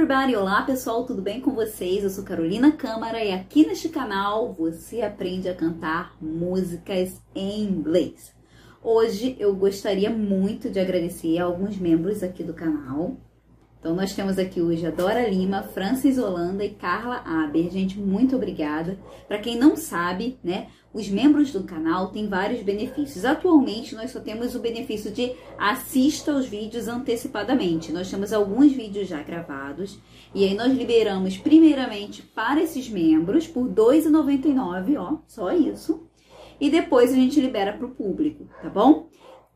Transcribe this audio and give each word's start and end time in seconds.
everybody! 0.00 0.34
Olá 0.34 0.62
pessoal, 0.62 1.04
tudo 1.04 1.20
bem 1.20 1.42
com 1.42 1.54
vocês? 1.54 2.02
Eu 2.02 2.08
sou 2.08 2.24
Carolina 2.24 2.72
Câmara 2.72 3.22
e 3.22 3.32
aqui 3.32 3.66
neste 3.66 3.90
canal 3.90 4.54
você 4.54 5.02
aprende 5.02 5.46
a 5.46 5.54
cantar 5.54 6.16
músicas 6.18 7.20
em 7.34 7.64
inglês. 7.64 8.34
Hoje 8.82 9.36
eu 9.38 9.54
gostaria 9.54 10.08
muito 10.08 10.70
de 10.70 10.80
agradecer 10.80 11.36
a 11.36 11.44
alguns 11.44 11.76
membros 11.76 12.22
aqui 12.22 12.42
do 12.42 12.54
canal. 12.54 13.18
Então 13.80 13.94
nós 13.94 14.14
temos 14.14 14.38
aqui 14.38 14.60
hoje 14.60 14.86
a 14.86 14.90
Dora 14.90 15.26
Lima, 15.26 15.62
Francis 15.62 16.18
Holanda 16.18 16.62
e 16.62 16.68
Carla 16.68 17.22
Aber. 17.24 17.70
Gente, 17.70 17.98
muito 17.98 18.36
obrigada. 18.36 18.98
Para 19.26 19.38
quem 19.38 19.56
não 19.56 19.74
sabe, 19.74 20.38
né, 20.44 20.68
os 20.92 21.08
membros 21.08 21.50
do 21.50 21.64
canal 21.64 22.08
têm 22.08 22.28
vários 22.28 22.62
benefícios. 22.62 23.24
Atualmente 23.24 23.94
nós 23.94 24.10
só 24.10 24.20
temos 24.20 24.54
o 24.54 24.60
benefício 24.60 25.10
de 25.10 25.32
assista 25.58 26.34
os 26.34 26.46
vídeos 26.46 26.88
antecipadamente. 26.88 27.90
Nós 27.90 28.10
temos 28.10 28.34
alguns 28.34 28.70
vídeos 28.70 29.08
já 29.08 29.22
gravados 29.22 29.98
e 30.34 30.44
aí 30.44 30.54
nós 30.54 30.76
liberamos 30.76 31.38
primeiramente 31.38 32.22
para 32.22 32.60
esses 32.60 32.86
membros 32.86 33.48
por 33.48 33.66
R$ 33.66 33.74
2,99, 33.74 34.98
ó, 34.98 35.18
só 35.26 35.52
isso. 35.52 36.06
E 36.60 36.68
depois 36.68 37.10
a 37.10 37.16
gente 37.16 37.40
libera 37.40 37.72
para 37.72 37.86
o 37.86 37.94
público, 37.94 38.46
tá 38.60 38.68
bom? 38.68 39.08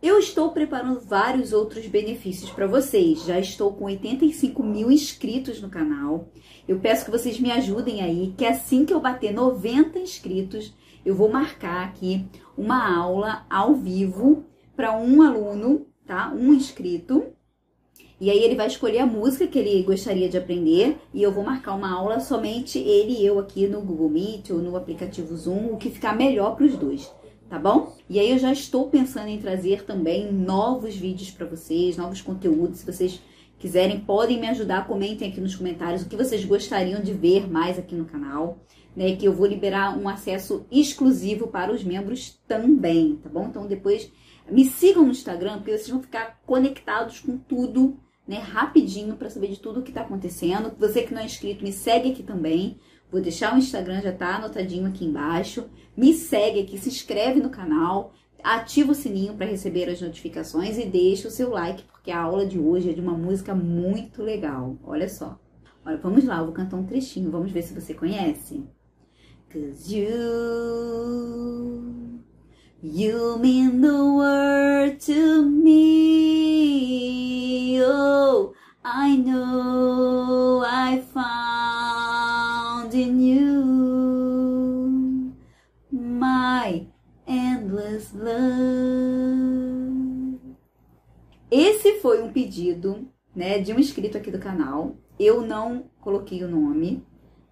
Eu 0.04 0.18
estou 0.18 0.50
preparando 0.50 1.00
vários 1.00 1.54
outros 1.54 1.86
benefícios 1.86 2.50
para 2.50 2.66
vocês. 2.66 3.24
Já 3.24 3.40
estou 3.40 3.72
com 3.72 3.86
85 3.86 4.62
mil 4.62 4.92
inscritos 4.92 5.62
no 5.62 5.70
canal. 5.70 6.28
Eu 6.68 6.78
peço 6.78 7.06
que 7.06 7.10
vocês 7.10 7.40
me 7.40 7.50
ajudem 7.50 8.02
aí, 8.02 8.34
que 8.36 8.44
assim 8.44 8.84
que 8.84 8.92
eu 8.92 9.00
bater 9.00 9.32
90 9.32 9.98
inscritos, 9.98 10.74
eu 11.06 11.14
vou 11.14 11.30
marcar 11.30 11.86
aqui 11.86 12.22
uma 12.54 12.94
aula 12.94 13.46
ao 13.48 13.74
vivo 13.74 14.44
para 14.76 14.94
um 14.94 15.22
aluno, 15.22 15.86
tá? 16.04 16.30
Um 16.36 16.52
inscrito. 16.52 17.24
E 18.20 18.30
aí 18.30 18.40
ele 18.40 18.56
vai 18.56 18.66
escolher 18.66 18.98
a 18.98 19.06
música 19.06 19.46
que 19.46 19.58
ele 19.58 19.82
gostaria 19.84 20.28
de 20.28 20.36
aprender 20.36 20.98
e 21.14 21.22
eu 21.22 21.32
vou 21.32 21.42
marcar 21.42 21.74
uma 21.74 21.90
aula 21.90 22.20
somente 22.20 22.78
ele 22.78 23.14
e 23.14 23.24
eu 23.24 23.38
aqui 23.38 23.66
no 23.66 23.80
Google 23.80 24.10
Meet 24.10 24.50
ou 24.50 24.58
no 24.58 24.76
aplicativo 24.76 25.34
Zoom, 25.34 25.72
o 25.72 25.78
que 25.78 25.88
ficar 25.88 26.14
melhor 26.14 26.56
para 26.56 26.66
os 26.66 26.76
dois 26.76 27.10
tá 27.54 27.60
bom? 27.60 27.94
E 28.10 28.18
aí 28.18 28.32
eu 28.32 28.38
já 28.38 28.52
estou 28.52 28.88
pensando 28.88 29.28
em 29.28 29.38
trazer 29.38 29.84
também 29.84 30.32
novos 30.32 30.96
vídeos 30.96 31.30
para 31.30 31.46
vocês, 31.46 31.96
novos 31.96 32.20
conteúdos. 32.20 32.80
Se 32.80 32.86
vocês 32.86 33.22
quiserem, 33.60 34.00
podem 34.00 34.40
me 34.40 34.48
ajudar, 34.48 34.88
comentem 34.88 35.28
aqui 35.28 35.40
nos 35.40 35.54
comentários 35.54 36.02
o 36.02 36.08
que 36.08 36.16
vocês 36.16 36.44
gostariam 36.44 37.00
de 37.00 37.12
ver 37.12 37.48
mais 37.48 37.78
aqui 37.78 37.94
no 37.94 38.06
canal, 38.06 38.58
né? 38.96 39.14
Que 39.14 39.26
eu 39.26 39.32
vou 39.32 39.46
liberar 39.46 39.96
um 39.96 40.08
acesso 40.08 40.66
exclusivo 40.68 41.46
para 41.46 41.72
os 41.72 41.84
membros 41.84 42.40
também, 42.48 43.20
tá 43.22 43.28
bom? 43.28 43.46
Então 43.46 43.68
depois 43.68 44.10
me 44.50 44.64
sigam 44.64 45.04
no 45.04 45.12
Instagram, 45.12 45.58
porque 45.58 45.78
vocês 45.78 45.90
vão 45.90 46.02
ficar 46.02 46.40
conectados 46.44 47.20
com 47.20 47.38
tudo, 47.38 48.00
né? 48.26 48.38
Rapidinho 48.38 49.14
para 49.14 49.30
saber 49.30 49.46
de 49.46 49.60
tudo 49.60 49.78
o 49.78 49.82
que 49.84 49.92
está 49.92 50.00
acontecendo. 50.00 50.72
Você 50.76 51.02
que 51.02 51.14
não 51.14 51.22
é 51.22 51.24
inscrito, 51.24 51.62
me 51.62 51.72
segue 51.72 52.10
aqui 52.10 52.24
também. 52.24 52.80
Vou 53.14 53.22
deixar 53.22 53.54
o 53.54 53.58
Instagram, 53.58 54.00
já 54.00 54.10
tá 54.10 54.34
anotadinho 54.34 54.88
aqui 54.88 55.04
embaixo. 55.04 55.66
Me 55.96 56.12
segue 56.12 56.58
aqui, 56.58 56.76
se 56.76 56.88
inscreve 56.88 57.40
no 57.40 57.48
canal, 57.48 58.12
ativa 58.42 58.90
o 58.90 58.94
sininho 58.94 59.34
para 59.34 59.46
receber 59.46 59.88
as 59.88 60.00
notificações 60.00 60.76
e 60.78 60.84
deixa 60.84 61.28
o 61.28 61.30
seu 61.30 61.50
like, 61.50 61.84
porque 61.84 62.10
a 62.10 62.20
aula 62.20 62.44
de 62.44 62.58
hoje 62.58 62.90
é 62.90 62.92
de 62.92 63.00
uma 63.00 63.16
música 63.16 63.54
muito 63.54 64.20
legal. 64.20 64.76
Olha 64.82 65.08
só. 65.08 65.38
Olha, 65.86 65.96
vamos 65.98 66.24
lá, 66.24 66.38
eu 66.38 66.46
vou 66.46 66.52
cantar 66.52 66.76
um 66.76 66.86
trechinho, 66.86 67.30
vamos 67.30 67.52
ver 67.52 67.62
se 67.62 67.72
você 67.72 67.94
conhece. 67.94 68.64
Cause 69.48 69.96
you, 69.96 70.10
you 72.82 73.38
mean 73.38 73.80
the 73.80 73.92
pedido, 92.44 93.08
né, 93.34 93.58
de 93.58 93.72
um 93.72 93.78
inscrito 93.78 94.18
aqui 94.18 94.30
do 94.30 94.38
canal. 94.38 94.96
Eu 95.18 95.40
não 95.40 95.84
coloquei 96.00 96.44
o 96.44 96.48
nome, 96.48 97.02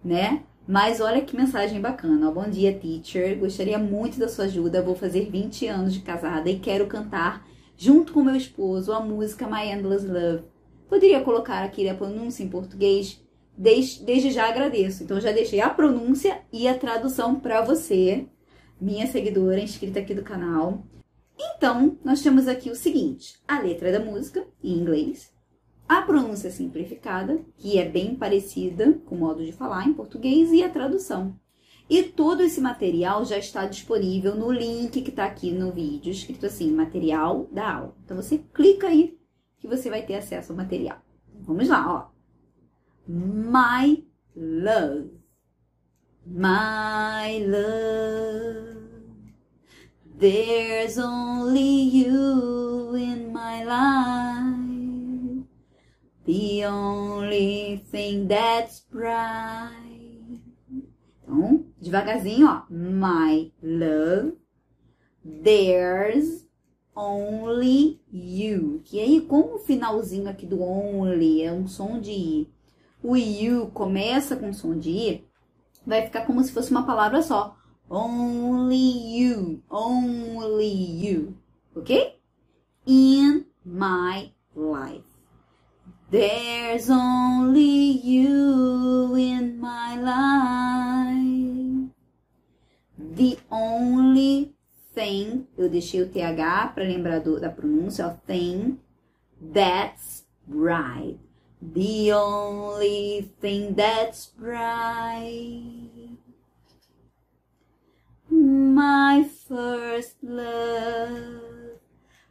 né? 0.03 0.43
Mas 0.67 1.01
olha 1.01 1.21
que 1.21 1.35
mensagem 1.35 1.81
bacana. 1.81 2.31
Bom 2.31 2.47
dia, 2.49 2.77
teacher. 2.77 3.37
Gostaria 3.37 3.77
muito 3.77 4.17
da 4.17 4.29
sua 4.29 4.45
ajuda. 4.45 4.81
Vou 4.81 4.95
fazer 4.95 5.29
20 5.29 5.67
anos 5.67 5.93
de 5.93 6.01
casada 6.01 6.49
e 6.49 6.59
quero 6.59 6.87
cantar 6.87 7.45
junto 7.75 8.13
com 8.13 8.23
meu 8.23 8.35
esposo 8.35 8.93
a 8.93 8.99
música 8.99 9.47
My 9.47 9.69
Endless 9.69 10.05
Love. 10.05 10.43
Poderia 10.87 11.21
colocar 11.21 11.63
aqui 11.63 11.89
a 11.89 11.95
pronúncia 11.95 12.43
em 12.43 12.49
português? 12.49 13.21
Desde, 13.57 14.05
desde 14.05 14.31
já 14.31 14.47
agradeço. 14.47 15.03
Então 15.03 15.19
já 15.19 15.31
deixei 15.31 15.59
a 15.59 15.69
pronúncia 15.69 16.39
e 16.51 16.67
a 16.67 16.77
tradução 16.77 17.39
para 17.39 17.61
você, 17.61 18.25
minha 18.79 19.07
seguidora 19.07 19.59
inscrita 19.59 19.99
aqui 19.99 20.13
do 20.13 20.23
canal. 20.23 20.83
Então, 21.37 21.97
nós 22.03 22.21
temos 22.21 22.47
aqui 22.47 22.69
o 22.69 22.75
seguinte: 22.75 23.39
a 23.47 23.59
letra 23.59 23.91
da 23.91 23.99
música 23.99 24.45
em 24.63 24.77
inglês, 24.77 25.33
a 25.87 26.01
pronúncia 26.01 26.51
simplificada, 26.51 27.43
que 27.57 27.77
é 27.77 27.87
bem 27.87 28.15
parecida 28.15 28.93
com 29.05 29.15
o 29.15 29.19
modo 29.19 29.45
de 29.45 29.51
falar 29.51 29.87
em 29.87 29.93
português, 29.93 30.51
e 30.51 30.63
a 30.63 30.69
tradução. 30.69 31.37
E 31.89 32.01
todo 32.01 32.41
esse 32.41 32.61
material 32.61 33.25
já 33.25 33.37
está 33.37 33.65
disponível 33.65 34.35
no 34.35 34.51
link 34.51 35.01
que 35.01 35.09
está 35.09 35.25
aqui 35.25 35.51
no 35.51 35.71
vídeo, 35.71 36.11
escrito 36.11 36.45
assim, 36.45 36.71
material 36.71 37.47
da 37.51 37.71
aula. 37.71 37.95
Então 38.03 38.15
você 38.15 38.37
clica 38.53 38.87
aí 38.87 39.19
que 39.59 39.67
você 39.67 39.89
vai 39.89 40.05
ter 40.05 40.15
acesso 40.15 40.51
ao 40.51 40.57
material. 40.57 41.01
Vamos 41.41 41.67
lá, 41.67 41.93
ó. 41.93 42.13
My 43.07 44.07
love, 44.35 45.11
my 46.25 47.45
love, 47.45 48.02
there's 50.23 50.97
only 50.97 51.81
you 51.99 52.95
in 52.95 53.33
my 53.33 53.61
life. 53.65 55.43
The 56.25 56.63
only 56.63 57.83
thing 57.91 58.29
that's 58.29 58.79
bright. 58.89 60.39
Então, 61.21 61.65
devagarzinho, 61.81 62.47
ó. 62.47 62.63
My 62.69 63.51
love, 63.61 64.37
there's 65.25 66.45
only 66.95 67.99
you. 68.09 68.81
Que 68.85 69.01
aí, 69.01 69.19
como 69.19 69.55
o 69.55 69.59
finalzinho 69.59 70.29
aqui 70.29 70.45
do 70.45 70.61
only 70.61 71.43
é 71.43 71.51
um 71.51 71.67
som 71.67 71.99
de 71.99 72.11
i, 72.11 72.49
o 73.03 73.17
you 73.17 73.67
começa 73.73 74.37
com 74.37 74.53
som 74.53 74.79
de 74.79 74.89
i, 74.89 75.27
vai 75.85 76.03
ficar 76.03 76.25
como 76.25 76.41
se 76.41 76.53
fosse 76.53 76.71
uma 76.71 76.85
palavra 76.85 77.21
só. 77.21 77.57
Only 77.93 78.89
you, 79.13 79.61
only 79.69 80.65
you, 80.65 81.37
ok? 81.77 82.15
In 82.87 83.45
my 83.63 84.31
life. 84.55 85.05
There's 86.09 86.89
only 86.89 88.01
you 88.01 89.13
in 89.15 89.59
my 89.59 89.93
life. 90.01 91.91
The 92.97 93.37
only 93.51 94.55
thing, 94.95 95.45
eu 95.55 95.69
deixei 95.69 96.01
o 96.01 96.09
TH 96.09 96.73
para 96.73 96.83
lembrar 96.83 97.19
do, 97.19 97.39
da 97.39 97.51
pronúncia, 97.51 98.07
ó, 98.07 98.17
thing, 98.25 98.79
that's 99.39 100.25
right. 100.47 101.19
The 101.61 102.11
only 102.11 103.29
thing 103.39 103.75
that's 103.75 104.33
bright. 104.35 106.02
My 108.43 109.23
first 109.23 110.17
love. 110.21 111.79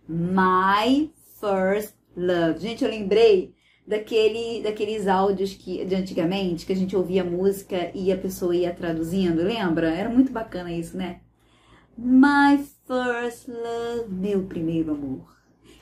My 0.07 1.11
first 1.41 1.95
love. 2.15 2.61
Gente, 2.61 2.85
eu 2.85 2.91
lembrei 2.91 3.55
daquele, 3.87 4.63
daqueles 4.63 5.09
áudios 5.09 5.55
que, 5.55 5.83
de 5.87 5.95
antigamente, 5.95 6.67
que 6.67 6.73
a 6.75 6.77
gente 6.77 6.95
ouvia 6.95 7.25
música 7.25 7.91
e 7.95 8.13
a 8.13 8.19
pessoa 8.19 8.55
ia 8.55 8.75
traduzindo, 8.75 9.43
lembra? 9.43 9.91
Era 9.91 10.11
muito 10.11 10.31
bacana 10.31 10.71
isso, 10.71 10.99
né? 10.99 11.21
My 11.97 12.63
first 12.87 13.49
love, 13.49 14.13
meu 14.13 14.43
primeiro 14.43 14.93
amor. 14.93 15.35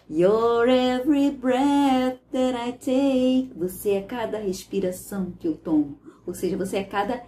Your 0.08 0.69
every 0.69 1.32
breath 1.32 2.20
that 2.31 2.56
I 2.56 2.72
take. 2.75 3.50
Você 3.56 3.94
é 3.94 4.02
cada 4.02 4.38
respiração 4.38 5.32
que 5.32 5.49
eu 5.49 5.56
tomo. 5.56 5.99
Ou 6.25 6.34
seja, 6.34 6.56
você 6.56 6.76
é 6.76 6.84
cada 6.84 7.20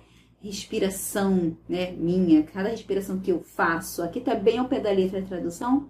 respiração, 0.43 1.57
né, 1.69 1.93
minha, 1.93 2.43
cada 2.43 2.69
respiração 2.69 3.21
que 3.21 3.31
eu 3.31 3.41
faço. 3.43 4.03
Aqui 4.03 4.21
tá 4.21 4.35
bem 4.35 4.59
ao 4.59 4.69
pé 4.69 4.81
da 4.81 4.91
letra 4.91 5.21
a 5.21 5.23
tradução, 5.23 5.89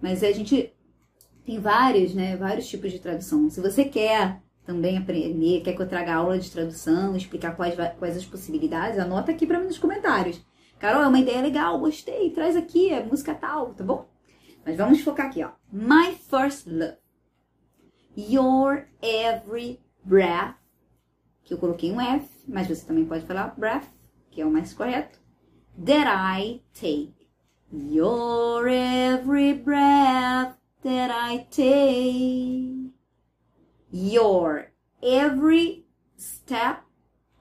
mas 0.00 0.24
a 0.24 0.32
gente 0.32 0.72
tem 1.44 1.60
vários, 1.60 2.12
né, 2.14 2.36
vários 2.36 2.68
tipos 2.68 2.90
de 2.90 2.98
tradução. 2.98 3.48
Se 3.48 3.60
você 3.60 3.84
quer 3.84 4.42
também 4.66 4.98
aprender, 4.98 5.60
quer 5.60 5.74
que 5.74 5.82
eu 5.82 5.88
traga 5.88 6.14
aula 6.14 6.38
de 6.38 6.50
tradução, 6.50 7.16
explicar 7.16 7.56
quais, 7.56 7.74
quais 7.98 8.16
as 8.16 8.24
possibilidades, 8.24 8.98
anota 8.98 9.30
aqui 9.30 9.46
para 9.46 9.58
mim 9.58 9.66
nos 9.66 9.78
comentários. 9.78 10.44
Carol, 10.78 11.02
é 11.02 11.06
uma 11.06 11.20
ideia 11.20 11.40
legal, 11.40 11.78
gostei, 11.78 12.30
traz 12.30 12.56
aqui, 12.56 12.90
é 12.90 13.04
música 13.04 13.34
tal, 13.34 13.72
tá 13.72 13.84
bom? 13.84 14.08
Mas 14.64 14.76
vamos 14.76 15.00
focar 15.00 15.26
aqui, 15.26 15.44
ó. 15.44 15.50
My 15.72 16.14
first 16.28 16.66
love. 16.66 16.96
Your 18.16 18.88
every 19.00 19.80
breath 20.04 20.61
que 21.44 21.54
eu 21.54 21.58
coloquei 21.58 21.92
um 21.92 22.00
F, 22.00 22.28
mas 22.46 22.68
você 22.68 22.84
também 22.86 23.04
pode 23.04 23.26
falar 23.26 23.54
breath, 23.58 23.88
que 24.30 24.40
é 24.40 24.46
o 24.46 24.50
mais 24.50 24.72
correto. 24.72 25.18
That 25.84 26.06
I 26.06 26.62
take. 26.74 27.14
Your 27.72 28.68
every 28.68 29.54
breath 29.54 30.56
that 30.82 31.10
I 31.10 31.46
take. 31.50 32.92
Your 33.90 34.72
every 35.02 35.86
step 36.18 36.82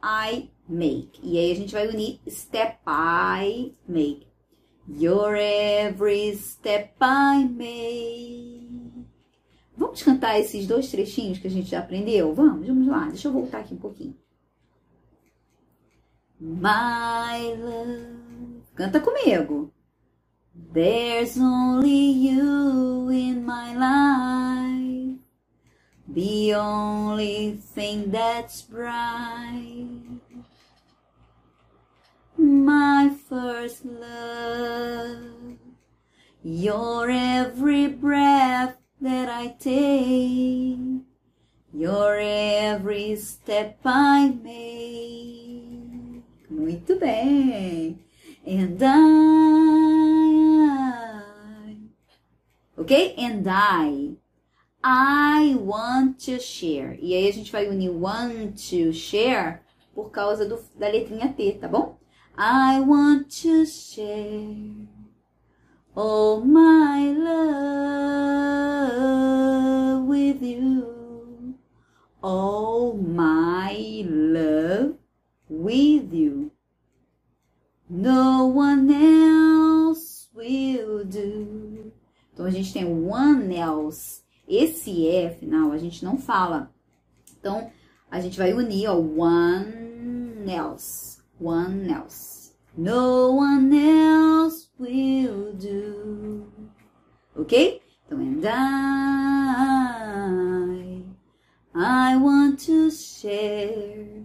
I 0.01 0.50
make. 0.68 1.19
E 1.21 1.38
aí 1.38 1.51
a 1.51 1.56
gente 1.56 1.74
vai 1.74 1.88
unir 1.88 2.19
step 2.30 2.80
I 2.88 3.75
make. 3.88 4.27
Your 4.88 5.36
every 5.36 6.36
step 6.36 6.95
I 7.01 7.45
make. 7.45 8.70
Vamos 9.81 10.04
cantar 10.04 10.39
esses 10.39 10.68
dois 10.68 10.92
trechinhos 10.92 11.39
que 11.39 11.48
a 11.48 11.50
gente 11.50 11.72
já 11.72 11.80
aprendeu? 11.80 12.36
Vamos, 12.36 12.68
vamos 12.68 12.88
lá. 12.88 13.07
Deixa 13.07 13.28
eu 13.28 13.33
voltar 13.33 13.62
aqui 13.62 13.74
um 13.74 13.80
pouquinho. 13.80 14.16
My 16.39 17.56
love. 17.57 18.62
Canta 18.75 19.00
comigo. 19.00 19.74
There's 20.72 21.36
only 21.36 22.30
you 22.30 23.10
in 23.10 23.44
my 23.44 23.74
life. 23.74 25.19
The 26.07 26.54
only 26.54 27.60
thing 27.74 28.12
that's 28.12 28.62
bright. 28.62 30.22
My 32.38 33.16
first 33.28 33.83
love. 33.83 35.57
Your 36.44 37.10
every 37.10 37.88
breath 37.88 38.81
that 39.01 39.27
I 39.30 39.56
take, 39.59 40.77
your 41.74 42.18
every 42.19 43.15
step 43.15 43.80
I 43.83 44.30
make. 44.30 46.24
Muito 46.50 47.00
bem. 47.00 48.00
And 48.45 48.77
I, 48.81 48.92
ok? 52.77 53.15
And 53.18 53.48
I, 53.48 54.18
I 54.83 55.56
want 55.59 56.19
to 56.25 56.39
share. 56.39 56.97
E 57.01 57.15
aí 57.15 57.27
a 57.27 57.33
gente 57.33 57.51
vai 57.51 57.68
unir 57.68 57.92
want 57.92 58.69
to 58.69 58.94
share 58.94 59.62
por 59.95 60.12
causa 60.12 60.45
do, 60.45 60.59
da 60.77 60.88
letrinha 60.88 61.33
T, 61.33 61.54
tá 61.54 61.68
bom? 61.68 61.97
I 62.38 62.80
want 62.81 63.30
to 63.42 63.65
share 63.65 64.88
Oh, 65.94 66.40
my 66.40 67.12
love 67.12 67.68
with 70.08 70.42
you. 70.42 71.56
Oh, 72.24 72.94
my 72.94 74.06
love 74.08 74.96
with 75.50 76.14
you. 76.14 76.52
No 77.90 78.46
one 78.46 78.90
else 78.90 80.30
will 80.34 81.04
do. 81.04 81.92
Então 82.34 82.46
a 82.46 82.52
gente 82.52 82.72
tem 82.72 82.86
one 82.86 83.54
else. 83.54 84.24
Esse 84.48 85.08
E 85.08 85.30
final 85.32 85.74
a 85.74 85.78
gente 85.78 86.06
não 86.06 86.18
fala. 86.18 86.72
Então 87.38 87.70
a 88.10 88.22
gente 88.22 88.38
vai 88.38 88.54
unir, 88.54 88.88
ó, 88.88 88.96
one 88.96 90.50
else. 90.50 91.20
One 91.38 91.92
else. 91.92 92.54
No 92.78 93.36
one 93.36 93.78
else 93.78 94.41
will 94.81 95.54
do. 95.54 96.51
Ok? 97.36 97.81
Então, 98.07 98.19
and 98.19 98.45
I, 98.45 98.57
I 101.74 102.18
want 102.18 102.60
to 102.66 102.89
share 102.89 104.24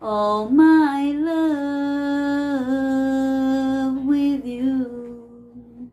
all 0.00 0.50
my 0.50 1.12
love 1.12 2.36
with 4.06 4.44
you. 4.46 5.90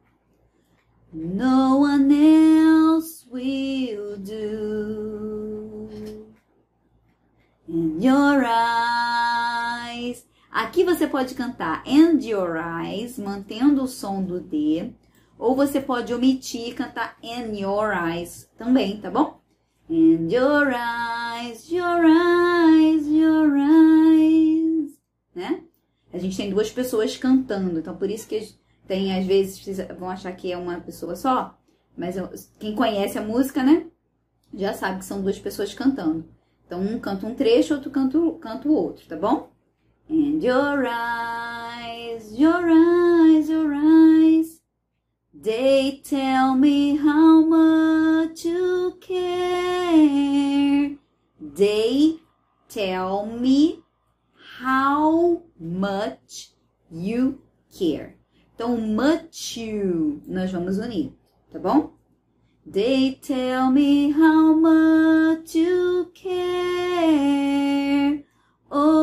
No 1.14 1.78
one 1.78 2.12
else 2.12 3.26
will 3.32 4.18
do. 4.18 4.70
In 7.68 8.02
your 8.02 8.44
eyes, 8.46 8.83
Aqui 10.74 10.84
você 10.84 11.06
pode 11.06 11.36
cantar 11.36 11.84
and 11.86 12.18
your 12.24 12.56
eyes, 12.58 13.20
mantendo 13.20 13.84
o 13.84 13.88
som 13.88 14.24
do 14.24 14.40
D, 14.40 14.92
ou 15.38 15.56
você 15.56 15.80
pode 15.80 16.12
omitir 16.12 16.70
e 16.70 16.74
cantar 16.74 17.16
and 17.24 17.56
your 17.56 17.94
eyes 17.94 18.50
também, 18.58 19.00
tá 19.00 19.12
bom? 19.12 19.40
And 19.88 20.34
your 20.34 20.74
eyes, 20.74 21.70
your 21.70 22.04
eyes, 22.04 23.06
your 23.06 23.56
eyes, 23.56 25.00
né? 25.36 25.64
A 26.12 26.18
gente 26.18 26.36
tem 26.36 26.50
duas 26.50 26.72
pessoas 26.72 27.16
cantando, 27.18 27.78
então 27.78 27.96
por 27.96 28.10
isso 28.10 28.28
que 28.28 28.56
tem 28.88 29.16
às 29.16 29.28
vezes 29.28 29.78
vão 30.00 30.10
achar 30.10 30.32
que 30.32 30.52
é 30.52 30.58
uma 30.58 30.80
pessoa 30.80 31.16
só, 31.16 31.56
mas 31.96 32.16
quem 32.58 32.74
conhece 32.74 33.20
a 33.20 33.22
música, 33.22 33.62
né, 33.62 33.86
já 34.52 34.74
sabe 34.74 34.98
que 34.98 35.06
são 35.06 35.22
duas 35.22 35.38
pessoas 35.38 35.72
cantando. 35.72 36.28
Então 36.66 36.82
um 36.82 37.00
canta 37.00 37.28
um 37.28 37.36
trecho, 37.36 37.76
outro 37.76 37.92
canta 37.92 38.18
o 38.18 38.74
outro, 38.74 39.06
tá 39.08 39.16
bom? 39.16 39.53
And 40.14 40.44
your 40.44 40.86
eyes, 40.88 42.32
your 42.34 42.70
eyes, 42.70 43.50
your 43.50 43.74
eyes, 43.74 44.62
they 45.34 46.02
tell 46.04 46.54
me 46.54 46.98
how 46.98 47.42
much 47.42 48.46
you 48.46 48.96
care. 49.02 50.98
They 51.42 52.20
tell 52.70 53.26
me 53.26 53.80
how 54.60 55.42
much 55.60 56.52
you 56.92 57.42
care. 57.76 58.16
Então, 58.54 58.78
much 58.78 59.58
you 59.58 60.22
nós 60.28 60.52
vamos 60.52 60.78
unir, 60.78 61.12
tá 61.52 61.58
bom? 61.58 61.92
They 62.72 63.18
tell 63.20 63.72
me 63.72 64.12
how 64.12 64.54
much 64.54 65.56
you 65.56 66.12
care. 66.14 68.24
Oh, 68.76 69.03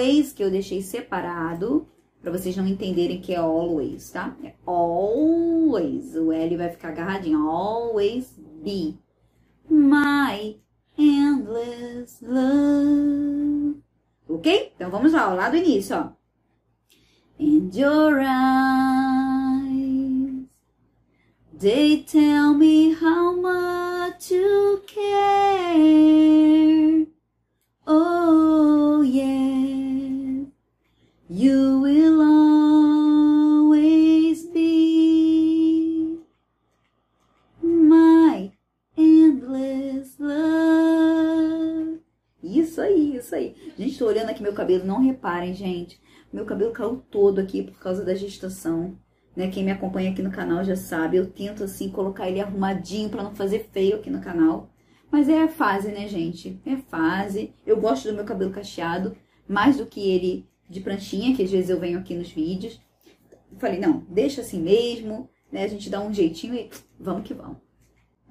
always, 0.00 0.32
que 0.32 0.42
eu 0.42 0.50
deixei 0.50 0.80
separado, 0.82 1.86
para 2.22 2.32
vocês 2.32 2.56
não 2.56 2.66
entenderem 2.66 3.20
que 3.20 3.34
é 3.34 3.36
always, 3.36 4.10
tá? 4.10 4.34
É 4.42 4.54
always. 4.66 6.16
O 6.16 6.32
L 6.32 6.56
vai 6.56 6.70
ficar 6.70 6.88
agarradinho. 6.88 7.48
Always 7.48 8.38
be 8.62 8.98
my 9.68 10.58
endless 10.98 12.24
love. 12.24 13.82
Ok? 14.28 14.72
Então 14.74 14.90
vamos 14.90 15.12
lá, 15.12 15.32
lá 15.32 15.48
do 15.48 15.56
início, 15.56 15.96
ó. 15.96 16.10
And 17.38 17.70
your 17.74 18.20
eyes, 18.20 19.40
they 21.58 22.04
tell 22.04 22.52
me 22.54 22.94
how 22.94 23.34
much 23.34 24.30
you 24.30 24.82
care. 24.86 26.19
Tô 44.00 44.06
olhando 44.06 44.30
aqui 44.30 44.42
meu 44.42 44.54
cabelo, 44.54 44.86
não 44.86 44.98
reparem, 44.98 45.52
gente. 45.52 46.00
Meu 46.32 46.46
cabelo 46.46 46.72
caiu 46.72 47.04
todo 47.10 47.38
aqui 47.38 47.62
por 47.62 47.78
causa 47.78 48.02
da 48.02 48.14
gestação. 48.14 48.96
Né? 49.36 49.48
Quem 49.48 49.62
me 49.62 49.70
acompanha 49.70 50.10
aqui 50.10 50.22
no 50.22 50.30
canal 50.30 50.64
já 50.64 50.74
sabe. 50.74 51.18
Eu 51.18 51.30
tento, 51.30 51.62
assim, 51.64 51.90
colocar 51.90 52.26
ele 52.26 52.40
arrumadinho 52.40 53.10
para 53.10 53.22
não 53.22 53.34
fazer 53.34 53.68
feio 53.70 53.96
aqui 53.96 54.08
no 54.08 54.22
canal. 54.22 54.70
Mas 55.10 55.28
é 55.28 55.42
a 55.42 55.48
fase, 55.48 55.88
né, 55.88 56.08
gente? 56.08 56.58
É 56.64 56.76
fase. 56.76 57.52
Eu 57.66 57.78
gosto 57.78 58.08
do 58.08 58.14
meu 58.14 58.24
cabelo 58.24 58.50
cacheado, 58.50 59.14
mais 59.46 59.76
do 59.76 59.84
que 59.84 60.00
ele 60.00 60.48
de 60.66 60.80
pranchinha, 60.80 61.36
que 61.36 61.42
às 61.42 61.50
vezes 61.50 61.68
eu 61.68 61.78
venho 61.78 61.98
aqui 61.98 62.14
nos 62.14 62.30
vídeos. 62.30 62.80
Falei, 63.58 63.78
não, 63.78 64.06
deixa 64.08 64.40
assim 64.40 64.62
mesmo, 64.62 65.28
né? 65.52 65.64
A 65.64 65.68
gente 65.68 65.90
dá 65.90 66.00
um 66.00 66.14
jeitinho 66.14 66.54
e 66.54 66.70
vamos 66.98 67.24
que 67.24 67.34
vamos. 67.34 67.58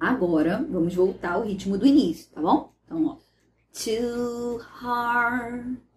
Agora, 0.00 0.66
vamos 0.68 0.96
voltar 0.96 1.34
ao 1.34 1.44
ritmo 1.44 1.78
do 1.78 1.86
início, 1.86 2.32
tá 2.32 2.40
bom? 2.40 2.72
Então, 2.84 3.06
ó. 3.06 3.29
Two 3.72 4.60
hearts 4.80 5.90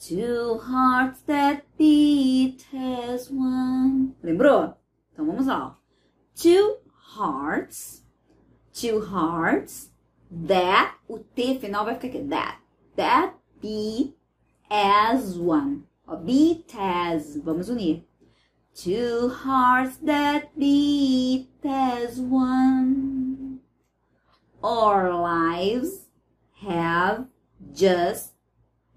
Two 0.00 0.58
hearts 0.62 1.20
that 1.26 1.64
beat 1.76 2.64
as 2.72 3.28
one. 3.30 4.14
Lembrou? 4.22 4.74
Então 5.12 5.26
vamos 5.26 5.46
lá. 5.46 5.76
Two 6.36 6.76
hearts. 7.16 8.04
Two 8.72 9.00
hearts 9.00 9.90
that. 10.30 10.94
O 11.08 11.18
T 11.18 11.58
final 11.58 11.84
vai 11.84 11.94
ficar 11.94 12.08
aqui. 12.08 12.28
That. 12.28 12.60
That 12.94 13.34
beat 13.60 14.16
as 14.70 15.36
one. 15.36 15.82
Ó, 16.06 16.14
beat 16.14 16.72
as. 16.78 17.36
Vamos 17.36 17.68
unir. 17.68 18.04
Two 18.72 19.28
hearts 19.28 19.96
that 19.98 20.50
beat 20.56 21.50
as 21.64 22.20
one. 22.20 23.58
Our 24.62 25.12
lives 25.12 26.07
have 26.66 27.26
just 27.74 28.34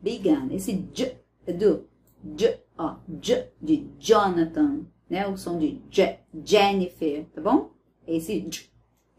begun. 0.02 0.50
Esse 0.52 0.74
j 0.94 1.18
é 1.46 1.54
do 1.54 1.88
j, 2.36 2.60
ó, 2.78 2.98
j 3.22 3.52
de 3.62 3.90
Jonathan, 4.00 4.86
né? 5.10 5.28
O 5.28 5.38
som 5.38 5.58
de 5.58 5.82
j, 5.90 6.20
Jennifer, 6.44 7.26
tá 7.34 7.42
bom? 7.42 7.72
Esse 8.08 8.42
j, 8.42 8.70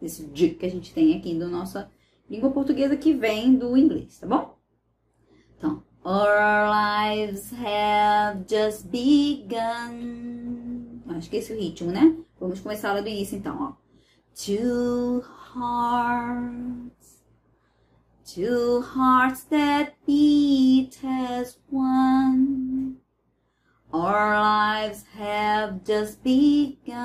esse 0.00 0.26
j 0.32 0.54
que 0.54 0.66
a 0.66 0.70
gente 0.70 0.92
tem 0.92 1.16
aqui 1.16 1.34
na 1.34 1.48
nossa 1.48 1.90
língua 2.28 2.50
portuguesa 2.50 2.96
que 2.96 3.12
vem 3.12 3.54
do 3.54 3.76
inglês, 3.76 4.18
tá 4.18 4.26
bom? 4.26 4.56
Então, 5.56 5.82
our 6.04 6.68
lives 6.68 7.52
have 7.52 8.44
just 8.48 8.86
begun. 8.86 10.22
Acho 11.08 11.28
que 11.28 11.36
esse 11.36 11.52
é 11.52 11.56
o 11.56 11.58
ritmo, 11.58 11.90
né? 11.92 12.16
Vamos 12.40 12.60
começar 12.60 12.92
lá 12.92 13.00
do 13.00 13.08
início, 13.08 13.36
então, 13.36 13.56
ó. 13.60 13.74
Two 14.34 15.22
hearts, 15.54 17.01
two 18.24 18.80
hearts 18.80 19.44
that 19.44 19.94
beat 20.06 20.98
as 21.04 21.58
one. 21.70 22.96
Our 23.92 24.40
lives 24.40 25.04
have 25.18 25.84
just 25.84 26.22
begun. 26.22 27.02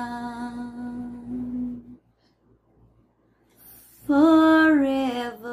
Forever. 4.06 5.48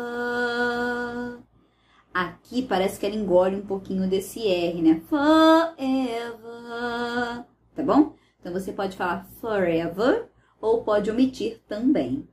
Aqui 2.14 2.62
parece 2.62 2.98
que 2.98 3.06
ela 3.06 3.16
engole 3.16 3.58
um 3.58 3.66
pouquinho 3.66 4.10
desse 4.10 4.48
R, 4.48 4.82
né? 4.82 5.02
Forever. 5.10 6.36
Tá 7.76 7.84
bom? 7.84 8.16
Então 8.40 8.54
você 8.54 8.72
pode 8.72 8.96
falar 8.96 9.26
forever 9.42 10.30
ou 10.62 10.84
pode 10.84 11.12
omitir 11.12 11.62
também. 11.68 12.26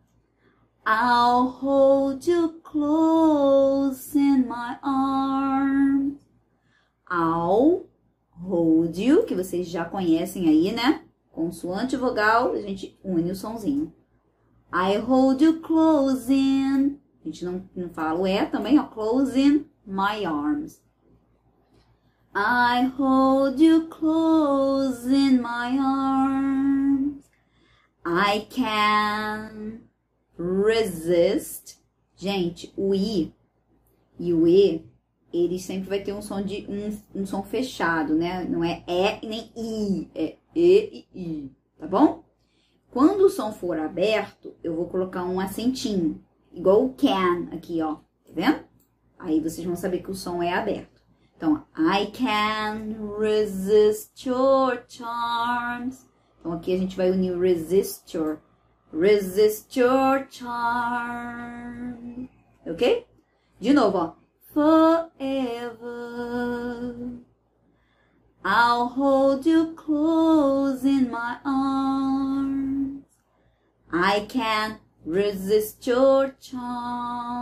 I'll 0.84 1.48
hold 1.48 2.26
you 2.26 2.60
close 2.64 4.16
in 4.16 4.48
my 4.48 4.78
arms. 4.82 6.18
I'll 7.08 7.86
hold 8.30 8.96
you, 8.96 9.24
que 9.24 9.34
vocês 9.34 9.68
já 9.68 9.84
conhecem 9.84 10.48
aí, 10.48 10.72
né? 10.72 11.04
Consoante 11.30 11.96
vogal, 11.96 12.52
a 12.52 12.60
gente 12.60 12.98
une 13.04 13.30
o 13.30 13.36
sonzinho. 13.36 13.92
I 14.72 14.96
hold 14.96 15.40
you 15.40 15.60
close 15.60 16.32
in. 16.32 16.98
A 17.22 17.28
gente 17.28 17.44
não, 17.44 17.68
não 17.76 17.88
fala 17.90 18.18
o 18.18 18.26
é 18.26 18.44
também, 18.44 18.78
ó. 18.78 18.84
Close 18.84 19.38
in 19.38 19.66
my 19.86 20.24
arms. 20.24 20.82
I 22.34 22.90
hold 22.98 23.60
you 23.60 23.88
close 23.88 25.06
in 25.06 25.40
my 25.40 25.78
arms. 25.78 27.24
I 28.04 28.46
can 28.50 29.91
resist. 30.64 31.78
Gente, 32.16 32.72
o 32.76 32.94
i 32.94 33.34
e 34.18 34.32
o 34.32 34.46
e, 34.46 34.86
ele 35.32 35.58
sempre 35.58 35.88
vai 35.88 36.00
ter 36.00 36.12
um 36.12 36.22
som 36.22 36.42
de 36.42 36.66
um, 36.68 37.22
um 37.22 37.26
som 37.26 37.42
fechado, 37.42 38.14
né? 38.14 38.44
Não 38.44 38.62
é 38.62 38.84
é 38.86 39.18
nem 39.26 39.50
i, 39.56 40.08
é 40.14 40.36
e 40.54 41.06
e 41.14 41.20
i, 41.20 41.52
tá 41.78 41.86
bom? 41.86 42.22
Quando 42.90 43.22
o 43.22 43.30
som 43.30 43.52
for 43.52 43.78
aberto, 43.78 44.54
eu 44.62 44.76
vou 44.76 44.86
colocar 44.86 45.24
um 45.24 45.40
acentinho, 45.40 46.22
igual 46.52 46.84
o 46.84 46.92
can 46.92 47.48
aqui, 47.52 47.80
ó, 47.80 47.94
tá 47.94 48.32
vendo? 48.34 48.60
Aí 49.18 49.40
vocês 49.40 49.66
vão 49.66 49.76
saber 49.76 50.02
que 50.02 50.10
o 50.10 50.14
som 50.14 50.42
é 50.42 50.52
aberto. 50.52 51.00
Então, 51.36 51.64
I 51.76 52.06
can 52.12 53.18
resist 53.18 54.26
your 54.26 54.84
charms. 54.86 56.06
Então, 56.38 56.52
aqui 56.52 56.74
a 56.74 56.78
gente 56.78 56.96
vai 56.96 57.10
unir 57.10 57.38
resist 57.38 58.14
your, 58.14 58.38
resist 58.92 59.74
your 59.76 60.26
charm. 60.30 62.28
Ok? 62.66 63.06
De 63.60 63.72
novo, 63.72 63.98
ó. 63.98 64.14
Forever. 64.52 65.12
I'll 68.44 68.88
hold 68.88 69.46
you 69.46 69.72
close 69.74 70.84
in 70.84 71.10
my 71.10 71.38
arms. 71.44 73.04
I 73.92 74.26
can't 74.28 74.80
resist 75.04 75.86
your 75.86 76.34
charms. 76.40 77.32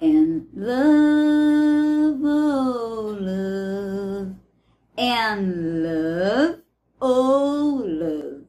And 0.00 0.46
love, 0.52 2.20
oh 2.24 3.16
love, 3.20 4.34
and 4.98 5.82
love, 5.82 6.63
oh 7.06 7.82
love. 7.84 8.44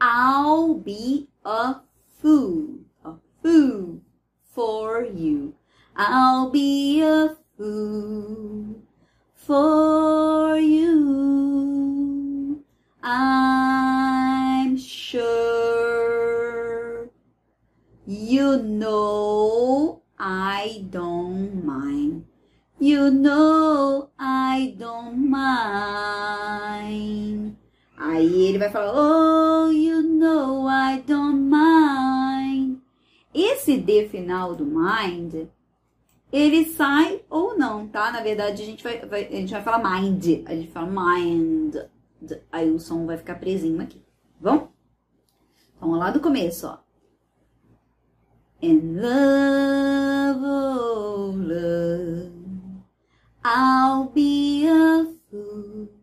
I'll 0.00 0.74
be 0.74 1.28
a 1.44 1.80
fool, 2.18 2.78
a 3.04 3.12
fool 3.42 4.00
for 4.54 5.04
you. 5.04 5.54
I'll 5.94 6.48
be 6.48 7.02
a 7.02 7.36
fool 7.58 8.76
for 9.34 10.56
you. 10.56 11.44
I'm 13.02 14.78
sure 14.78 15.90
you 18.06 18.62
know 18.62 20.00
I 20.18 20.86
don't 20.88 21.66
mind. 21.66 22.24
You 22.78 23.10
know 23.10 24.08
I 24.18 24.74
don't 24.78 25.28
mind. 25.28 26.78
Aí 28.08 28.46
ele 28.46 28.56
vai 28.56 28.70
falar, 28.70 28.94
oh, 28.94 29.70
you 29.70 30.02
know 30.02 30.66
I 30.66 31.02
don't 31.02 31.50
mind. 31.50 32.78
Esse 33.34 33.76
D 33.76 34.08
final 34.08 34.54
do 34.54 34.64
mind 34.64 35.46
ele 36.32 36.64
sai 36.64 37.22
ou 37.28 37.56
não, 37.56 37.86
tá? 37.86 38.10
Na 38.10 38.22
verdade, 38.22 38.62
a 38.62 38.64
gente 38.64 38.82
vai, 38.82 39.04
vai, 39.04 39.26
a 39.26 39.30
gente 39.30 39.52
vai 39.52 39.62
falar 39.62 40.00
mind, 40.00 40.42
a 40.46 40.54
gente 40.54 40.70
fala 40.70 40.86
mind, 40.86 41.76
aí 42.50 42.70
o 42.70 42.78
som 42.78 43.04
vai 43.04 43.18
ficar 43.18 43.34
presinho 43.34 43.80
aqui, 43.80 44.02
tá 44.42 44.50
bom? 44.52 44.68
Então, 45.76 45.90
lá 45.92 46.10
do 46.10 46.20
começo, 46.20 46.66
ó. 46.66 46.78
In 48.62 48.96
love, 48.96 50.44
oh 50.44 51.32
love, 51.36 52.32
I'll 53.44 54.10
be 54.14 54.66
a 54.66 55.06
fool 55.30 55.97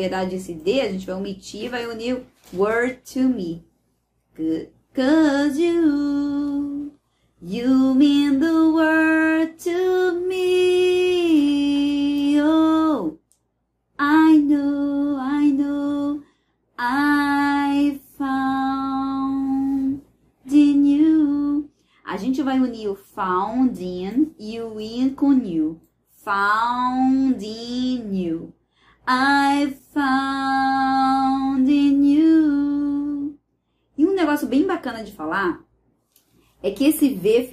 verdade, 0.00 0.36
esse 0.36 0.54
D, 0.54 0.80
a 0.80 0.90
gente 0.90 1.06
vai 1.06 1.14
omitir, 1.14 1.70
vai 1.70 1.86
unir 1.86 2.22
word 2.52 3.00
to 3.12 3.20
me. 3.20 3.64
Good. 4.36 4.70
Cause 4.94 5.60
you, 5.60 6.92
you 7.40 7.79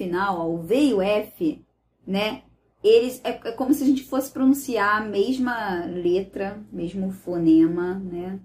final, 0.08 0.40
ó, 0.40 0.48
o 0.48 0.62
V 0.62 0.74
e 0.74 0.94
o 0.94 1.02
F, 1.02 1.64
né? 2.06 2.42
Eles 2.82 3.20
é, 3.24 3.30
é 3.30 3.52
como 3.52 3.74
se 3.74 3.82
a 3.82 3.86
gente 3.86 4.04
fosse 4.04 4.30
pronunciar 4.30 5.02
a 5.02 5.04
mesma 5.04 5.84
letra, 5.84 6.62
mesmo 6.72 7.12
fonema, 7.12 7.94
né? 7.94 8.40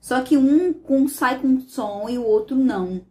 Só 0.00 0.22
que 0.22 0.36
um 0.36 0.72
com, 0.72 1.06
sai 1.08 1.40
com 1.40 1.60
som 1.60 2.08
e 2.08 2.18
o 2.18 2.24
outro 2.24 2.56
não. 2.56 3.04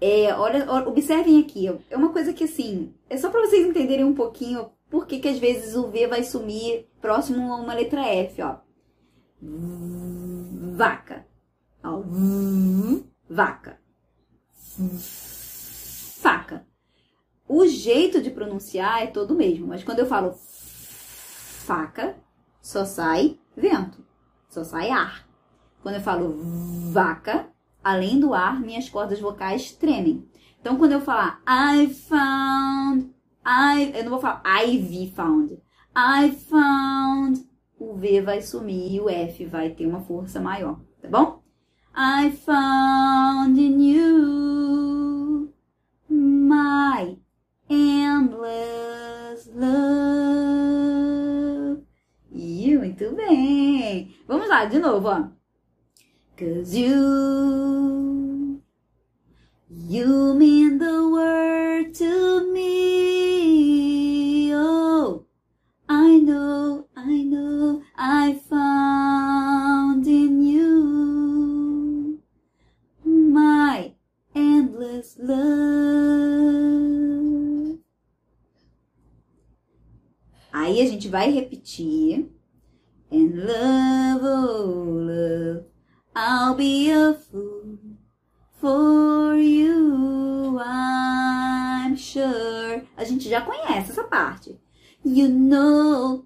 É, 0.00 0.32
olha, 0.34 0.70
observem 0.86 1.40
aqui, 1.40 1.66
é 1.90 1.96
uma 1.96 2.12
coisa 2.12 2.32
que 2.32 2.44
assim, 2.44 2.94
é 3.08 3.16
só 3.16 3.30
para 3.30 3.40
vocês 3.40 3.66
entenderem 3.66 4.04
um 4.04 4.14
pouquinho 4.14 4.70
por 4.88 5.06
que, 5.06 5.18
que 5.18 5.28
às 5.28 5.38
vezes 5.38 5.74
o 5.74 5.88
V 5.88 6.06
vai 6.06 6.22
sumir 6.22 6.86
próximo 7.00 7.52
a 7.52 7.56
uma 7.56 7.74
letra 7.74 8.06
F, 8.06 8.42
ó. 8.42 8.58
Vaca. 10.76 11.26
Ó, 11.82 12.02
vaca. 13.28 13.80
Faca. 16.20 16.66
O 17.46 17.64
jeito 17.66 18.20
de 18.20 18.30
pronunciar 18.30 19.02
é 19.02 19.06
todo 19.06 19.30
o 19.30 19.36
mesmo, 19.36 19.68
mas 19.68 19.84
quando 19.84 20.00
eu 20.00 20.06
falo 20.06 20.34
faca, 20.34 22.16
só 22.60 22.84
sai 22.84 23.38
vento, 23.56 24.04
só 24.48 24.64
sai 24.64 24.90
ar. 24.90 25.28
Quando 25.80 25.94
eu 25.94 26.00
falo 26.00 26.36
vaca, 26.92 27.48
além 27.84 28.18
do 28.18 28.34
ar, 28.34 28.60
minhas 28.60 28.88
cordas 28.88 29.20
vocais 29.20 29.70
tremem. 29.70 30.28
Então, 30.60 30.76
quando 30.76 30.92
eu 30.92 31.00
falar 31.00 31.40
I 31.48 31.86
found, 31.86 33.14
I, 33.46 33.92
eu 33.96 34.02
não 34.02 34.10
vou 34.10 34.20
falar 34.20 34.42
I've 34.44 35.12
found. 35.14 35.62
I 35.96 36.32
found, 36.32 37.48
o 37.78 37.94
V 37.94 38.22
vai 38.22 38.42
sumir 38.42 38.92
e 38.92 39.00
o 39.00 39.08
F 39.08 39.46
vai 39.46 39.70
ter 39.70 39.86
uma 39.86 40.00
força 40.00 40.40
maior, 40.40 40.80
tá 41.00 41.08
bom? 41.08 41.42
I 41.96 42.32
found 42.32 43.58
in 43.58 43.80
you 43.82 45.54
my 46.38 47.18
love. 49.54 50.18
E 52.30 52.76
muito 52.76 53.14
bem. 53.14 54.14
Vamos 54.26 54.48
lá, 54.48 54.64
de 54.64 54.78
novo, 54.78 55.08
ó. 55.08 55.28
Cause 56.36 56.78
you, 56.78 58.62
you 59.68 60.34
mean 60.34 60.78
the 60.78 61.02
world 61.10 61.92
to 61.98 62.52
me. 62.52 63.17
Gente 81.08 81.10
vai 81.10 81.30
repetir. 81.30 82.30
And 83.10 83.30
love, 83.34 84.22
oh 84.22 85.00
love. 85.00 85.64
I'll 86.14 86.54
be 86.54 86.90
a 86.90 87.14
fool 87.14 87.78
for 88.60 89.34
you, 89.36 90.58
I'm 90.60 91.96
sure. 91.96 92.82
A 92.96 93.04
gente 93.04 93.28
já 93.28 93.40
conhece 93.40 93.92
essa 93.92 94.04
parte. 94.04 94.60
You 95.04 95.28
know 95.28 96.17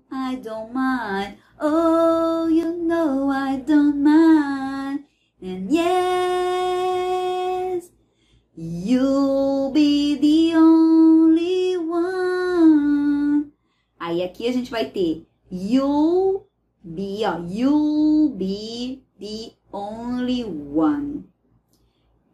aqui 14.42 14.49
a 14.49 14.52
gente 14.52 14.70
vai 14.70 14.87
ter 14.87 15.25
you'll 15.50 16.49
be, 16.82 17.22
ó, 17.25 17.38
you'll 17.46 18.30
be 18.30 19.02
the 19.20 19.52
only 19.72 20.42
one. 20.42 21.25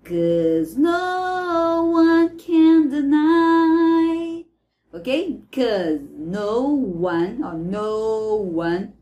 Cause 0.05 0.79
no 0.79 1.91
one 1.93 2.31
can 2.39 2.89
deny. 2.89 4.47
Ok? 4.95 5.43
Cause 5.53 6.01
no 6.17 6.63
one, 6.71 7.43
ó, 7.43 7.53
no 7.53 8.37
one 8.37 8.95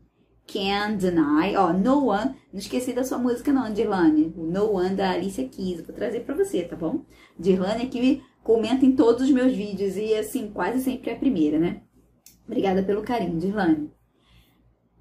can 0.45 0.97
deny. 0.97 1.55
Ó, 1.55 1.71
no 1.71 2.07
one. 2.07 2.35
Não 2.51 2.59
esqueci 2.59 2.91
da 2.91 3.05
sua 3.05 3.17
música 3.17 3.53
não, 3.53 3.71
Dirlane. 3.71 4.33
O 4.35 4.43
No 4.43 4.73
One 4.73 4.95
da 4.95 5.11
Alicia 5.11 5.47
Keys. 5.47 5.81
Vou 5.81 5.95
trazer 5.95 6.21
pra 6.21 6.35
você, 6.35 6.63
tá 6.63 6.75
bom? 6.75 7.05
Dirlane 7.39 7.83
aqui 7.83 8.21
comenta 8.43 8.85
em 8.85 8.93
todos 8.93 9.23
os 9.23 9.31
meus 9.31 9.53
vídeos 9.53 9.95
e 9.95 10.13
assim, 10.15 10.49
quase 10.49 10.81
sempre 10.81 11.11
é 11.11 11.13
a 11.13 11.19
primeira, 11.19 11.59
né? 11.59 11.81
Obrigada 12.47 12.81
pelo 12.81 13.03
carinho, 13.03 13.37
Dirlane. 13.37 13.91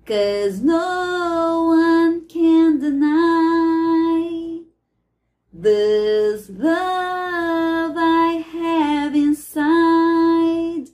Cause 0.04 0.60
no 0.60 1.68
one 1.68 2.26
can 2.28 2.78
deny 2.78 4.62
this 5.52 6.50
love 6.50 7.94
I 7.96 8.44
have 8.52 9.16
inside. 9.16 10.90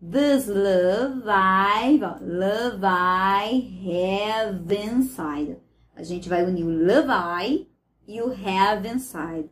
This 0.00 0.46
love 0.46 1.24
I, 1.26 1.98
love 2.20 2.80
I 2.84 3.68
have 3.84 4.70
inside. 4.70 5.56
A 5.96 6.02
gente 6.02 6.28
vai 6.28 6.44
unir 6.44 6.64
o 6.64 6.70
love 6.70 7.10
I 7.10 7.66
e 8.06 8.20
o 8.22 8.28
have 8.28 8.86
inside. 8.86 9.50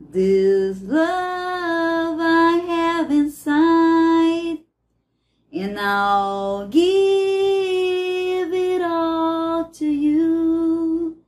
This 0.00 0.80
love 0.82 2.20
I 2.20 2.58
have 2.68 3.12
inside. 3.14 4.01
And 5.54 5.78
I'll 5.78 6.66
give 6.68 8.54
it 8.54 8.80
all 8.80 9.68
to 9.70 9.84
you. 9.84 11.18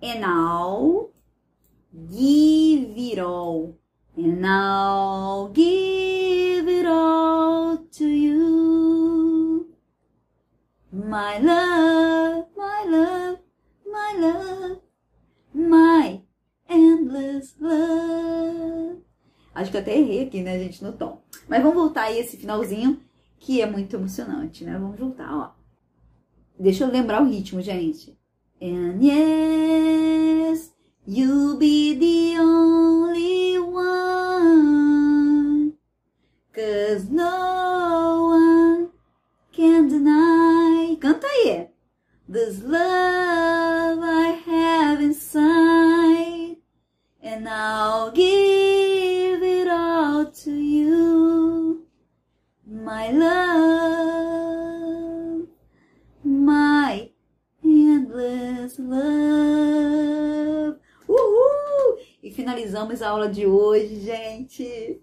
And 0.00 0.24
I'll 0.24 1.10
give 1.92 2.96
it 2.96 3.18
all. 3.18 3.76
And 4.16 4.46
I'll 4.46 5.48
give 5.48 6.68
it 6.68 6.86
all 6.86 7.78
to 7.78 8.06
you. 8.06 9.74
My 10.92 11.38
love, 11.38 12.46
my 12.56 12.84
love, 12.86 13.38
my 13.90 14.14
love, 14.16 14.80
my 15.52 16.20
endless 16.68 17.56
love. 17.58 19.02
Acho 19.52 19.72
que 19.72 19.76
eu 19.76 19.80
até 19.80 19.98
errei 19.98 20.22
aqui, 20.22 20.42
né, 20.42 20.60
gente, 20.60 20.80
no 20.84 20.92
tom. 20.92 21.20
Mas 21.48 21.60
vamos 21.60 21.74
voltar 21.74 22.04
aí 22.04 22.20
esse 22.20 22.36
finalzinho 22.36 23.00
que 23.38 23.60
é 23.60 23.70
muito 23.70 23.96
emocionante, 23.96 24.64
né? 24.64 24.78
Vamos 24.78 24.98
voltar, 24.98 25.32
ó. 25.32 25.52
Deixa 26.58 26.84
eu 26.84 26.90
lembrar 26.90 27.22
o 27.22 27.26
ritmo, 27.26 27.60
gente. 27.60 28.16
And 28.60 29.02
yes, 29.02 30.72
you'll 31.06 31.56
be 31.56 31.94
the 31.94 32.40
only 32.40 33.58
one. 33.58 34.94
Cause 36.52 37.10
no 37.10 38.28
one 38.30 38.88
can 39.52 39.88
deny. 39.88 40.96
Canta 41.00 41.26
aí. 41.26 41.68
This 42.28 42.62
love 42.62 44.00
I 44.02 44.40
have 44.46 45.02
inside. 45.02 46.58
And 47.22 47.48
I'll 47.48 48.12
give 48.12 48.43
My 52.94 53.10
love. 53.10 54.68
My 56.22 57.10
endless 57.60 58.80
love. 58.80 60.78
Uhul! 61.08 61.98
E 62.22 62.30
finalizamos 62.30 63.02
a 63.02 63.08
aula 63.08 63.28
de 63.28 63.46
hoje, 63.46 63.96
gente. 63.96 65.02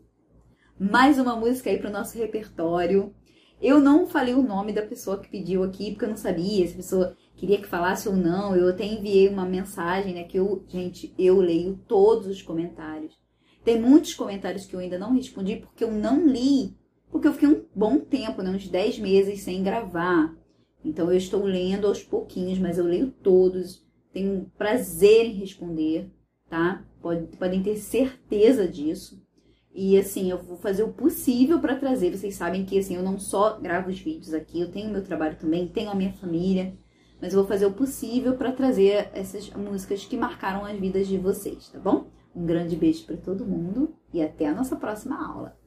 Mais 0.80 1.20
uma 1.20 1.36
música 1.36 1.70
aí 1.70 1.80
para 1.80 1.90
o 1.90 1.94
nosso 1.94 2.18
repertório. 2.18 3.14
Eu 3.62 3.82
não 3.82 4.08
falei 4.08 4.36
o 4.36 4.42
nome 4.42 4.72
da 4.72 4.84
pessoa 4.84 5.20
que 5.20 5.28
pediu 5.30 5.62
aqui, 5.62 5.92
porque 5.92 6.06
eu 6.06 6.10
não 6.10 6.16
sabia 6.16 6.66
se 6.66 6.74
a 6.74 6.78
pessoa 6.78 7.18
queria 7.36 7.60
que 7.60 7.68
falasse 7.68 8.08
ou 8.08 8.16
não. 8.16 8.56
Eu 8.56 8.70
até 8.70 8.86
enviei 8.86 9.28
uma 9.28 9.44
mensagem, 9.44 10.14
né? 10.14 10.24
Que 10.24 10.40
eu, 10.40 10.64
gente, 10.70 11.14
eu 11.20 11.42
leio 11.42 11.78
todos 11.90 12.28
os 12.28 12.42
comentários. 12.42 13.20
Tem 13.66 13.82
muitos 13.82 14.14
comentários 14.14 14.66
que 14.66 14.74
eu 14.74 14.80
ainda 14.80 14.98
não 14.98 15.14
respondi 15.14 15.58
porque 15.58 15.84
eu 15.84 15.92
não 15.92 16.26
li. 16.26 16.80
Porque 17.12 17.28
eu 17.28 17.34
fiquei 17.34 17.50
um 17.50 17.66
bom 17.76 18.00
tempo, 18.00 18.42
né? 18.42 18.50
Uns 18.50 18.68
10 18.68 19.00
meses 19.00 19.42
sem 19.42 19.62
gravar. 19.62 20.36
Então 20.84 21.12
eu 21.12 21.18
estou 21.18 21.44
lendo 21.44 21.88
aos 21.88 22.02
pouquinhos, 22.02 22.58
mas 22.58 22.78
eu 22.78 22.86
leio 22.86 23.12
todos. 23.12 23.86
Tenho 24.14 24.50
prazer 24.58 25.26
em 25.26 25.34
responder, 25.34 26.10
tá? 26.50 26.86
Pode, 27.02 27.38
podem 27.38 27.62
ter 27.62 27.78
certeza 27.78 28.68
disso. 28.68 29.22
E 29.74 29.98
assim, 29.98 30.30
eu 30.30 30.38
vou 30.38 30.58
fazer 30.58 30.84
o 30.84 30.92
possível 30.94 31.60
para 31.60 31.76
trazer. 31.76 32.16
Vocês 32.16 32.36
sabem 32.36 32.66
que 32.66 32.78
assim, 32.78 32.96
eu 32.96 33.04
não 33.04 33.20
só 33.20 33.60
gravo 33.60 33.90
os 33.90 34.00
vídeos 34.00 34.34
aqui, 34.34 34.60
eu 34.60 34.72
tenho 34.72 34.92
meu 34.92 35.04
trabalho 35.04 35.38
também, 35.38 35.68
tenho 35.68 35.90
a 35.90 35.96
minha 35.96 36.12
família, 36.14 36.78
mas 37.22 37.34
eu 37.34 37.40
vou 37.40 37.48
fazer 37.48 37.66
o 37.66 37.74
possível 37.74 38.36
para 38.36 38.52
trazer 38.52 39.10
essas 39.14 39.50
músicas 39.52 40.06
que 40.06 40.18
marcaram 40.18 40.66
as 40.66 40.78
vidas 40.78 41.08
de 41.08 41.18
vocês, 41.18 41.70
tá 41.70 41.80
bom? 41.80 42.08
Um 42.36 42.46
grande 42.46 42.76
beijo 42.76 43.06
para 43.06 43.18
todo 43.18 43.46
mundo 43.46 43.96
e 44.14 44.22
até 44.22 44.48
a 44.48 44.56
nossa 44.56 44.76
próxima 44.76 45.26
aula. 45.26 45.61